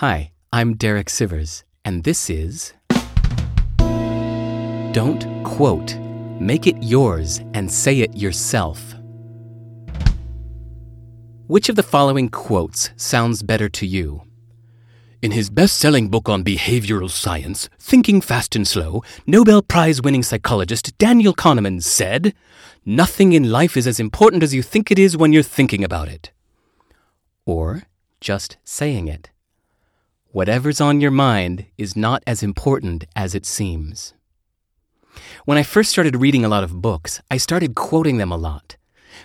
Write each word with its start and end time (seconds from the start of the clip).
Hi, 0.00 0.32
I'm 0.50 0.76
Derek 0.76 1.08
Sivers, 1.08 1.62
and 1.84 2.04
this 2.04 2.30
is 2.30 2.72
Don't 4.94 5.44
Quote. 5.44 5.94
Make 6.40 6.66
it 6.66 6.82
yours 6.82 7.42
and 7.52 7.70
say 7.70 8.00
it 8.00 8.16
yourself. 8.16 8.94
Which 11.48 11.68
of 11.68 11.76
the 11.76 11.82
following 11.82 12.30
quotes 12.30 12.88
sounds 12.96 13.42
better 13.42 13.68
to 13.68 13.86
you? 13.86 14.22
In 15.20 15.32
his 15.32 15.50
best 15.50 15.76
selling 15.76 16.08
book 16.08 16.30
on 16.30 16.44
behavioral 16.44 17.10
science, 17.10 17.68
Thinking 17.78 18.22
Fast 18.22 18.56
and 18.56 18.66
Slow, 18.66 19.02
Nobel 19.26 19.60
Prize 19.60 20.00
winning 20.00 20.22
psychologist 20.22 20.96
Daniel 20.96 21.34
Kahneman 21.34 21.82
said, 21.82 22.32
Nothing 22.86 23.34
in 23.34 23.50
life 23.52 23.76
is 23.76 23.86
as 23.86 24.00
important 24.00 24.42
as 24.42 24.54
you 24.54 24.62
think 24.62 24.90
it 24.90 24.98
is 24.98 25.18
when 25.18 25.34
you're 25.34 25.42
thinking 25.42 25.84
about 25.84 26.08
it. 26.08 26.30
Or 27.44 27.82
just 28.18 28.56
saying 28.64 29.06
it. 29.06 29.28
Whatever's 30.32 30.80
on 30.80 31.00
your 31.00 31.10
mind 31.10 31.66
is 31.76 31.96
not 31.96 32.22
as 32.24 32.40
important 32.40 33.04
as 33.16 33.34
it 33.34 33.44
seems. 33.44 34.14
When 35.44 35.58
I 35.58 35.64
first 35.64 35.90
started 35.90 36.14
reading 36.14 36.44
a 36.44 36.48
lot 36.48 36.62
of 36.62 36.80
books, 36.80 37.20
I 37.32 37.36
started 37.36 37.74
quoting 37.74 38.18
them 38.18 38.30
a 38.30 38.36
lot. 38.36 38.76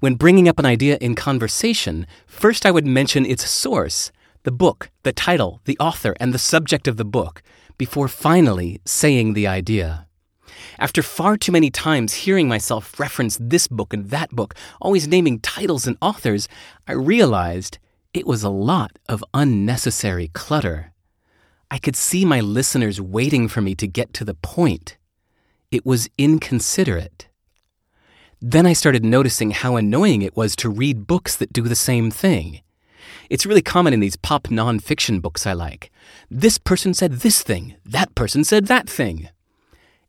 When 0.00 0.16
bringing 0.16 0.46
up 0.46 0.58
an 0.58 0.66
idea 0.66 0.98
in 1.00 1.14
conversation, 1.14 2.06
first 2.26 2.66
I 2.66 2.70
would 2.70 2.86
mention 2.86 3.24
its 3.24 3.48
source, 3.48 4.12
the 4.42 4.52
book, 4.52 4.90
the 5.02 5.14
title, 5.14 5.62
the 5.64 5.78
author, 5.78 6.14
and 6.20 6.34
the 6.34 6.38
subject 6.38 6.86
of 6.86 6.98
the 6.98 7.04
book, 7.06 7.42
before 7.78 8.06
finally 8.06 8.82
saying 8.84 9.32
the 9.32 9.46
idea. 9.46 10.06
After 10.78 11.02
far 11.02 11.38
too 11.38 11.50
many 11.50 11.70
times 11.70 12.12
hearing 12.12 12.46
myself 12.46 13.00
reference 13.00 13.38
this 13.40 13.68
book 13.68 13.94
and 13.94 14.10
that 14.10 14.32
book, 14.32 14.54
always 14.82 15.08
naming 15.08 15.40
titles 15.40 15.86
and 15.86 15.96
authors, 16.02 16.46
I 16.86 16.92
realized 16.92 17.78
it 18.12 18.26
was 18.26 18.42
a 18.42 18.48
lot 18.50 18.98
of 19.08 19.24
unnecessary 19.32 20.28
clutter. 20.28 20.92
I 21.70 21.78
could 21.78 21.94
see 21.94 22.24
my 22.24 22.40
listeners 22.40 23.00
waiting 23.00 23.46
for 23.46 23.60
me 23.60 23.74
to 23.76 23.86
get 23.86 24.12
to 24.14 24.24
the 24.24 24.34
point. 24.34 24.96
It 25.70 25.86
was 25.86 26.10
inconsiderate. 26.18 27.28
Then 28.40 28.66
I 28.66 28.72
started 28.72 29.04
noticing 29.04 29.52
how 29.52 29.76
annoying 29.76 30.22
it 30.22 30.36
was 30.36 30.56
to 30.56 30.70
read 30.70 31.06
books 31.06 31.36
that 31.36 31.52
do 31.52 31.62
the 31.62 31.76
same 31.76 32.10
thing. 32.10 32.62
It's 33.28 33.46
really 33.46 33.62
common 33.62 33.92
in 33.92 34.00
these 34.00 34.16
pop 34.16 34.44
nonfiction 34.44 35.22
books 35.22 35.46
I 35.46 35.52
like. 35.52 35.92
This 36.28 36.58
person 36.58 36.94
said 36.94 37.20
this 37.20 37.42
thing, 37.42 37.76
that 37.84 38.14
person 38.16 38.42
said 38.42 38.66
that 38.66 38.88
thing. 38.88 39.28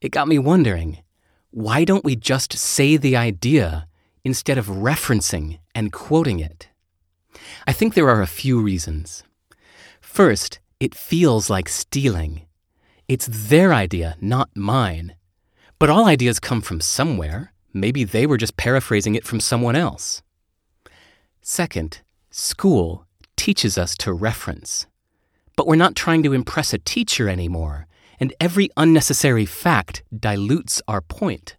It 0.00 0.12
got 0.12 0.28
me 0.28 0.38
wondering 0.38 0.98
why 1.50 1.84
don't 1.84 2.04
we 2.04 2.14
just 2.14 2.52
say 2.52 2.96
the 2.96 3.16
idea 3.16 3.88
instead 4.22 4.58
of 4.58 4.66
referencing 4.66 5.58
and 5.74 5.90
quoting 5.90 6.38
it? 6.38 6.67
I 7.68 7.72
think 7.72 7.92
there 7.92 8.08
are 8.08 8.22
a 8.22 8.26
few 8.26 8.62
reasons. 8.62 9.24
First, 10.00 10.58
it 10.80 10.94
feels 10.94 11.50
like 11.50 11.68
stealing. 11.68 12.46
It's 13.08 13.28
their 13.30 13.74
idea, 13.74 14.16
not 14.22 14.48
mine. 14.56 15.16
But 15.78 15.90
all 15.90 16.06
ideas 16.06 16.40
come 16.40 16.62
from 16.62 16.80
somewhere. 16.80 17.52
Maybe 17.74 18.04
they 18.04 18.24
were 18.24 18.38
just 18.38 18.56
paraphrasing 18.56 19.16
it 19.16 19.26
from 19.26 19.38
someone 19.38 19.76
else. 19.76 20.22
Second, 21.42 22.00
school 22.30 23.06
teaches 23.36 23.76
us 23.76 23.94
to 23.96 24.14
reference. 24.14 24.86
But 25.54 25.66
we're 25.66 25.76
not 25.76 25.94
trying 25.94 26.22
to 26.22 26.32
impress 26.32 26.72
a 26.72 26.78
teacher 26.78 27.28
anymore, 27.28 27.86
and 28.18 28.32
every 28.40 28.70
unnecessary 28.78 29.44
fact 29.44 30.02
dilutes 30.18 30.80
our 30.88 31.02
point. 31.02 31.58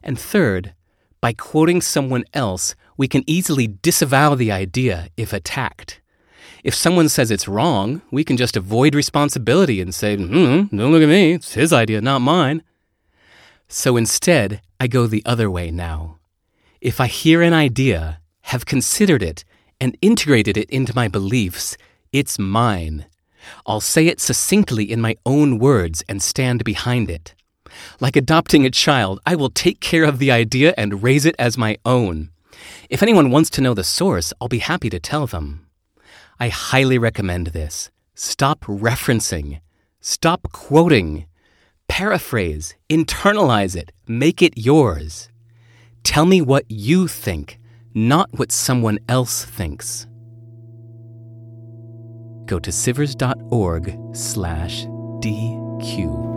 And 0.00 0.16
third, 0.16 0.74
by 1.22 1.32
quoting 1.32 1.80
someone 1.80 2.24
else, 2.34 2.74
we 2.98 3.08
can 3.08 3.22
easily 3.26 3.66
disavow 3.66 4.34
the 4.34 4.52
idea 4.52 5.08
if 5.16 5.32
attacked. 5.32 6.00
If 6.64 6.74
someone 6.74 7.08
says 7.08 7.30
it's 7.30 7.48
wrong, 7.48 8.02
we 8.10 8.24
can 8.24 8.36
just 8.36 8.56
avoid 8.56 8.94
responsibility 8.94 9.80
and 9.80 9.94
say, 9.94 10.16
hmm, 10.16 10.76
don't 10.76 10.92
look 10.92 11.02
at 11.02 11.08
me, 11.08 11.32
it's 11.34 11.54
his 11.54 11.72
idea, 11.72 12.00
not 12.00 12.18
mine. 12.18 12.62
So 13.68 13.96
instead, 13.96 14.60
I 14.78 14.88
go 14.88 15.06
the 15.06 15.22
other 15.24 15.50
way 15.50 15.70
now. 15.70 16.18
If 16.80 17.00
I 17.00 17.06
hear 17.06 17.40
an 17.40 17.54
idea, 17.54 18.20
have 18.42 18.66
considered 18.66 19.22
it, 19.22 19.44
and 19.80 19.96
integrated 20.02 20.56
it 20.56 20.68
into 20.70 20.94
my 20.94 21.08
beliefs, 21.08 21.76
it's 22.12 22.38
mine. 22.38 23.06
I'll 23.64 23.80
say 23.80 24.08
it 24.08 24.20
succinctly 24.20 24.90
in 24.90 25.00
my 25.00 25.16
own 25.24 25.58
words 25.58 26.02
and 26.08 26.20
stand 26.20 26.64
behind 26.64 27.08
it. 27.10 27.34
Like 28.00 28.16
adopting 28.16 28.64
a 28.64 28.70
child, 28.70 29.20
I 29.26 29.36
will 29.36 29.50
take 29.50 29.80
care 29.80 30.04
of 30.04 30.18
the 30.18 30.30
idea 30.30 30.74
and 30.76 31.02
raise 31.02 31.24
it 31.24 31.34
as 31.38 31.58
my 31.58 31.76
own. 31.84 32.30
If 32.90 33.02
anyone 33.02 33.30
wants 33.30 33.50
to 33.50 33.60
know 33.60 33.74
the 33.74 33.84
source, 33.84 34.32
I'll 34.40 34.48
be 34.48 34.58
happy 34.58 34.90
to 34.90 35.00
tell 35.00 35.26
them. 35.26 35.66
I 36.38 36.48
highly 36.48 36.98
recommend 36.98 37.48
this. 37.48 37.90
Stop 38.14 38.60
referencing. 38.64 39.60
Stop 40.00 40.52
quoting. 40.52 41.26
Paraphrase. 41.88 42.74
Internalize 42.90 43.76
it. 43.76 43.92
Make 44.06 44.42
it 44.42 44.54
yours. 44.56 45.28
Tell 46.02 46.26
me 46.26 46.40
what 46.42 46.64
you 46.68 47.06
think, 47.06 47.58
not 47.94 48.28
what 48.32 48.50
someone 48.50 48.98
else 49.08 49.44
thinks. 49.44 50.06
Go 52.46 52.58
to 52.58 52.70
sivers.org 52.70 53.98
slash 54.14 54.84
DQ. 55.20 56.31